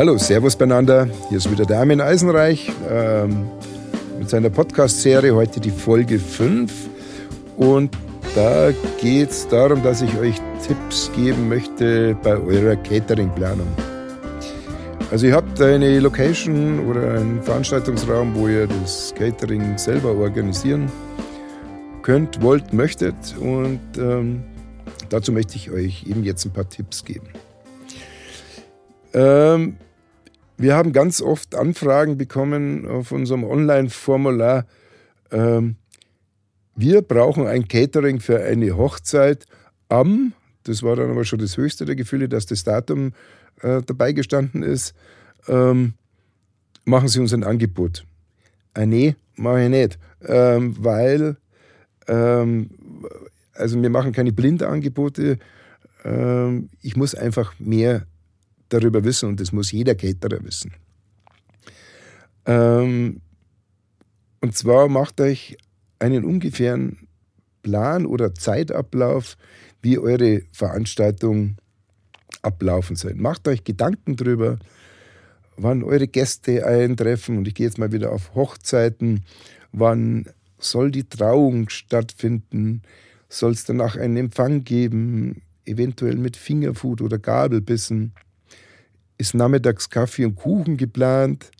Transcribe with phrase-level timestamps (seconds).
[0.00, 1.10] Hallo, Servus beieinander.
[1.28, 3.50] Hier ist wieder der Armin Eisenreich ähm,
[4.18, 5.34] mit seiner Podcast-Serie.
[5.34, 6.72] Heute die Folge 5.
[7.58, 7.94] Und
[8.34, 10.36] da geht es darum, dass ich euch
[10.66, 13.66] Tipps geben möchte bei eurer Catering-Planung.
[15.10, 20.90] Also ihr habt eine Location oder einen Veranstaltungsraum, wo ihr das Catering selber organisieren
[22.00, 23.36] könnt, wollt, möchtet.
[23.38, 24.44] Und ähm,
[25.10, 27.28] dazu möchte ich euch eben jetzt ein paar Tipps geben.
[29.12, 29.76] Ähm,
[30.60, 34.66] wir haben ganz oft Anfragen bekommen auf unserem Online-Formular.
[35.30, 35.76] Ähm,
[36.76, 39.46] wir brauchen ein Catering für eine Hochzeit
[39.88, 40.34] am,
[40.64, 43.12] das war dann aber schon das höchste der Gefühle, dass das Datum
[43.62, 44.94] äh, dabei gestanden ist.
[45.48, 45.94] Ähm,
[46.84, 48.04] machen Sie uns ein Angebot.
[48.74, 51.36] Ah, nee, mache ich nicht, ähm, weil
[52.06, 52.70] ähm,
[53.54, 55.38] also wir machen keine Blindangebote.
[56.04, 58.06] Ähm, ich muss einfach mehr
[58.70, 60.72] darüber wissen und das muss jeder Caterer wissen.
[62.46, 63.20] Ähm,
[64.40, 65.58] und zwar macht euch
[65.98, 67.06] einen ungefähren
[67.62, 69.36] Plan oder Zeitablauf,
[69.82, 71.56] wie eure Veranstaltung
[72.42, 73.14] ablaufen soll.
[73.14, 74.58] Macht euch Gedanken darüber,
[75.56, 77.38] wann eure Gäste eintreffen.
[77.38, 79.24] Und ich gehe jetzt mal wieder auf Hochzeiten.
[79.72, 80.26] Wann
[80.58, 82.82] soll die Trauung stattfinden?
[83.28, 85.42] Soll es danach einen Empfang geben?
[85.64, 88.12] Eventuell mit Fingerfood oder Gabelbissen?
[89.20, 91.50] Ist nachmittags Kaffee und Kuchen geplant?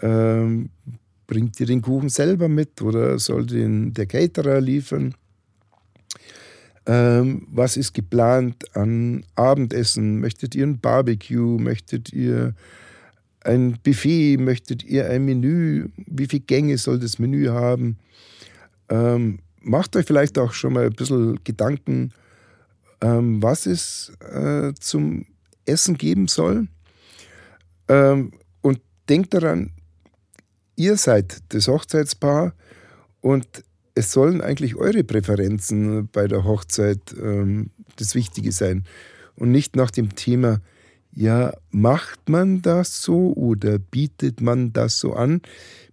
[0.00, 0.70] Ähm,
[1.26, 5.12] bringt ihr den Kuchen selber mit oder soll den der Caterer liefern?
[6.86, 10.20] Ähm, was ist geplant an Abendessen?
[10.20, 11.58] Möchtet ihr ein Barbecue?
[11.58, 12.54] Möchtet ihr
[13.40, 14.36] ein Buffet?
[14.36, 15.88] Möchtet ihr ein Menü?
[15.96, 17.98] Wie viele Gänge soll das Menü haben?
[18.88, 22.12] Ähm, macht euch vielleicht auch schon mal ein bisschen Gedanken,
[23.00, 25.26] ähm, was es äh, zum
[25.66, 26.68] Essen geben soll.
[27.88, 29.72] Ähm, und denkt daran,
[30.76, 32.54] ihr seid das Hochzeitspaar
[33.20, 33.46] und
[33.94, 38.84] es sollen eigentlich eure Präferenzen bei der Hochzeit ähm, das Wichtige sein
[39.36, 40.60] und nicht nach dem Thema,
[41.14, 45.42] ja, macht man das so oder bietet man das so an?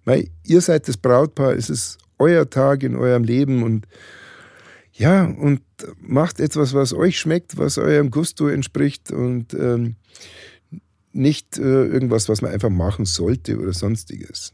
[0.05, 3.85] Weil ihr seid das Brautpaar, es ist euer Tag in eurem Leben und
[4.93, 5.61] ja, und
[6.01, 9.95] macht etwas, was euch schmeckt, was eurem Gusto entspricht und ähm,
[11.11, 14.53] nicht äh, irgendwas, was man einfach machen sollte oder sonstiges.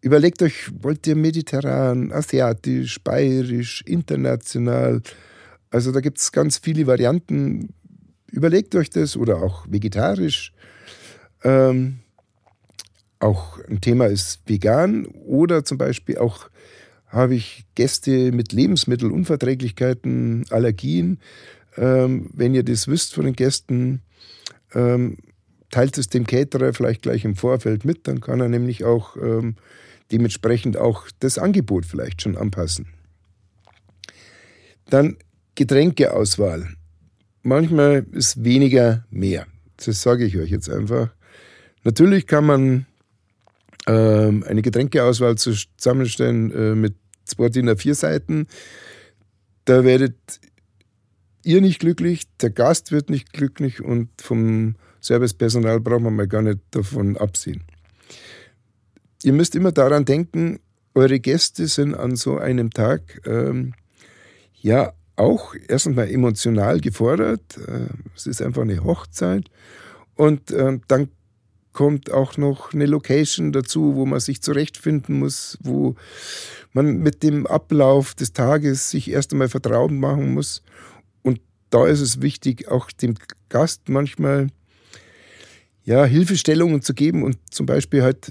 [0.00, 5.02] Überlegt euch, wollt ihr mediterran, asiatisch, bayerisch, international?
[5.70, 7.74] Also da gibt es ganz viele Varianten.
[8.30, 10.52] Überlegt euch das oder auch vegetarisch.
[11.42, 11.98] Ähm,
[13.18, 16.48] auch ein Thema ist vegan oder zum Beispiel auch
[17.08, 21.18] habe ich Gäste mit Lebensmittelunverträglichkeiten, Allergien.
[21.76, 24.02] Ähm, wenn ihr das wisst von den Gästen,
[24.74, 25.16] ähm,
[25.70, 29.56] teilt es dem Caterer vielleicht gleich im Vorfeld mit, dann kann er nämlich auch ähm,
[30.10, 32.86] dementsprechend auch das Angebot vielleicht schon anpassen.
[34.90, 35.18] Dann
[35.54, 36.68] Getränkeauswahl.
[37.42, 39.46] Manchmal ist weniger mehr.
[39.76, 41.10] Das sage ich euch jetzt einfach.
[41.84, 42.86] Natürlich kann man
[43.86, 48.46] ähm, eine Getränkeauswahl zusammenstellen äh, mit zwei DIN A4 Seiten.
[49.64, 50.16] Da werdet
[51.44, 56.42] ihr nicht glücklich, der Gast wird nicht glücklich und vom Servicepersonal braucht man mal gar
[56.42, 57.62] nicht davon absehen.
[59.22, 60.60] Ihr müsst immer daran denken,
[60.94, 63.74] eure Gäste sind an so einem Tag ähm,
[64.60, 67.58] ja auch erst einmal emotional gefordert.
[67.66, 69.50] Äh, es ist einfach eine Hochzeit.
[70.14, 71.08] Und äh, dann
[71.72, 75.94] kommt auch noch eine Location dazu, wo man sich zurechtfinden muss, wo
[76.72, 80.62] man mit dem Ablauf des Tages sich erst einmal vertraut machen muss.
[81.70, 83.14] Da ist es wichtig, auch dem
[83.48, 84.48] Gast manchmal
[85.84, 88.30] ja, Hilfestellungen zu geben und zum Beispiel halt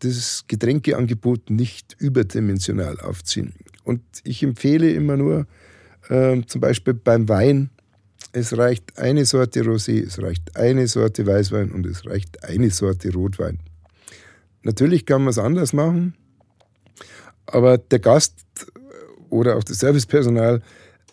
[0.00, 3.54] das Getränkeangebot nicht überdimensional aufziehen.
[3.84, 5.46] Und ich empfehle immer nur,
[6.08, 7.70] äh, zum Beispiel beim Wein,
[8.32, 13.12] es reicht eine Sorte Rosé, es reicht eine Sorte Weißwein und es reicht eine Sorte
[13.12, 13.60] Rotwein.
[14.62, 16.14] Natürlich kann man es anders machen,
[17.46, 18.34] aber der Gast
[19.30, 20.62] oder auch das Servicepersonal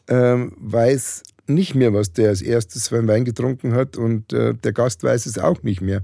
[0.08, 4.74] äh, weiß nicht mehr, was der als erstes beim Wein getrunken hat und äh, der
[4.74, 6.02] Gast weiß es auch nicht mehr.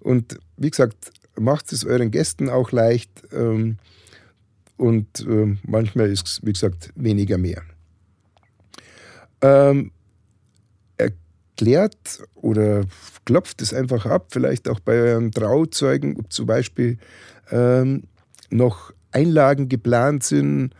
[0.00, 3.78] Und wie gesagt, macht es euren Gästen auch leicht ähm,
[4.76, 7.62] und äh, manchmal ist es, wie gesagt, weniger mehr.
[9.40, 9.92] Ähm,
[10.96, 12.84] erklärt oder
[13.24, 16.98] klopft es einfach ab, vielleicht auch bei euren Trauzeugen, ob zum Beispiel
[17.50, 18.04] ähm,
[18.50, 20.74] noch Einlagen geplant sind,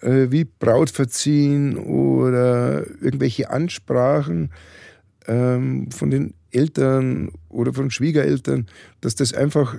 [0.00, 4.50] äh, wie Brautverziehen oder irgendwelche Ansprachen
[5.26, 8.66] ähm, von den Eltern oder von Schwiegereltern,
[9.00, 9.76] dass das einfach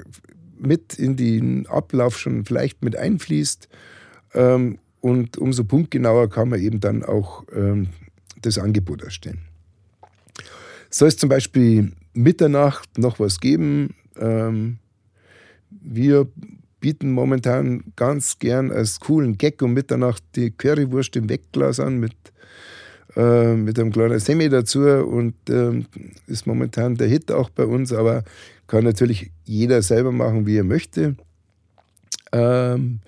[0.58, 3.68] mit in den Ablauf schon vielleicht mit einfließt.
[4.34, 7.88] Ähm, und umso punktgenauer kann man eben dann auch ähm,
[8.42, 9.40] das Angebot erstellen.
[10.90, 13.96] Soll es zum Beispiel Mitternacht noch was geben?
[14.18, 14.78] Ähm,
[15.70, 16.28] wir
[16.82, 22.16] bieten momentan ganz gern als coolen Gag um Mitternacht die Currywurst im Wegglas an mit,
[23.16, 25.86] äh, mit einem kleinen Semi dazu und ähm,
[26.28, 28.24] ist momentan der Hit auch bei uns, aber
[28.68, 31.16] kann natürlich jeder selber machen, wie er möchte.
[32.34, 33.00] Ähm,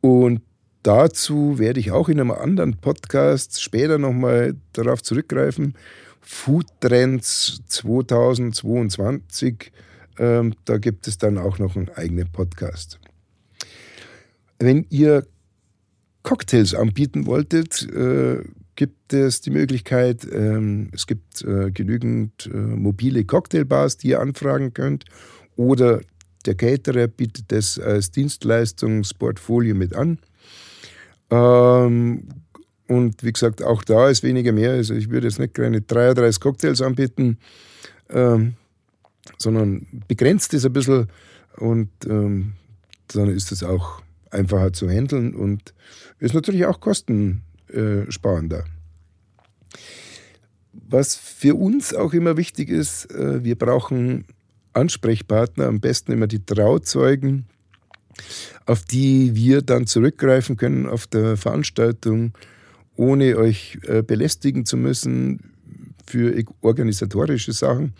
[0.00, 0.40] und
[0.82, 5.74] dazu werde ich auch in einem anderen Podcast später nochmal darauf zurückgreifen.
[6.20, 9.72] Food Trends 2022
[10.20, 13.00] ähm, da gibt es dann auch noch einen eigenen Podcast.
[14.58, 15.26] Wenn ihr
[16.22, 18.44] Cocktails anbieten wolltet, äh,
[18.76, 24.74] gibt es die Möglichkeit, ähm, es gibt äh, genügend äh, mobile Cocktailbars, die ihr anfragen
[24.74, 25.06] könnt.
[25.56, 26.02] Oder
[26.44, 30.18] der Caterer bietet das als Dienstleistungsportfolio mit an.
[31.30, 32.28] Ähm,
[32.86, 34.72] und wie gesagt, auch da ist weniger mehr.
[34.72, 37.38] Also ich würde jetzt nicht keine 33 Cocktails anbieten.
[38.10, 38.56] Ähm,
[39.38, 41.08] sondern begrenzt es ein bisschen
[41.56, 42.54] und ähm,
[43.08, 45.74] dann ist es auch einfacher zu handeln und
[46.18, 48.64] ist natürlich auch kostensparender.
[50.72, 54.24] Was für uns auch immer wichtig ist, äh, wir brauchen
[54.72, 57.46] Ansprechpartner, am besten immer die Trauzeugen,
[58.66, 62.32] auf die wir dann zurückgreifen können auf der Veranstaltung,
[62.96, 65.52] ohne euch äh, belästigen zu müssen
[66.06, 67.94] für organisatorische Sachen.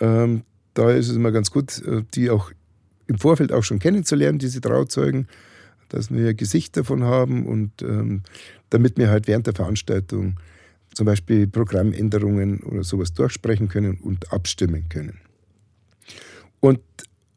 [0.00, 0.42] Ähm,
[0.74, 2.50] da ist es immer ganz gut, äh, die auch
[3.06, 5.28] im Vorfeld auch schon kennenzulernen, diese Trauzeugen,
[5.88, 8.22] dass wir ein Gesicht davon haben und ähm,
[8.70, 10.40] damit wir halt während der Veranstaltung
[10.94, 15.20] zum Beispiel Programmänderungen oder sowas durchsprechen können und abstimmen können.
[16.60, 16.80] Und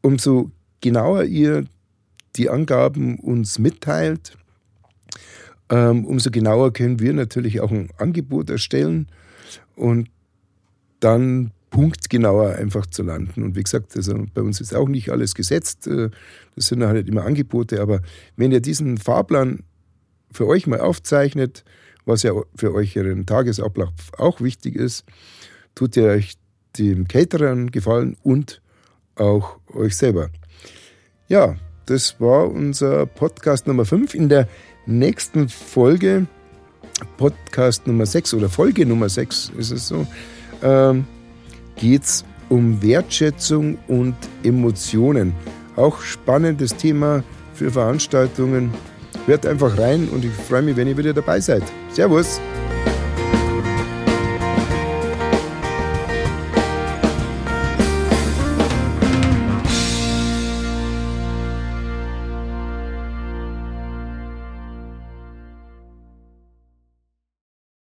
[0.00, 0.50] umso
[0.80, 1.64] genauer ihr
[2.36, 4.38] die Angaben uns mitteilt,
[5.70, 9.08] ähm, umso genauer können wir natürlich auch ein Angebot erstellen
[9.76, 10.08] und
[11.00, 13.42] dann punktgenauer einfach zu landen.
[13.42, 15.86] Und wie gesagt, also bei uns ist auch nicht alles gesetzt.
[15.86, 16.10] Äh,
[16.54, 17.80] das sind halt immer Angebote.
[17.80, 18.00] Aber
[18.36, 19.60] wenn ihr diesen Fahrplan
[20.32, 21.64] für euch mal aufzeichnet,
[22.04, 25.04] was ja für euch ihren Tagesablauf auch wichtig ist,
[25.74, 26.34] tut ihr euch
[26.78, 28.62] dem Caterern gefallen und
[29.14, 30.30] auch euch selber.
[31.28, 31.56] Ja,
[31.86, 34.14] das war unser Podcast Nummer 5.
[34.14, 34.48] In der
[34.86, 36.26] nächsten Folge,
[37.16, 40.06] Podcast Nummer 6 oder Folge Nummer 6 ist es so,
[40.62, 41.06] ähm,
[41.78, 45.34] geht es um Wertschätzung und Emotionen.
[45.76, 47.22] Auch spannendes Thema
[47.54, 48.70] für Veranstaltungen.
[49.26, 51.62] Hört einfach rein und ich freue mich, wenn ihr wieder dabei seid.
[51.92, 52.40] Servus!